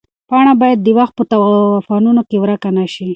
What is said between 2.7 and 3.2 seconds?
نه شي.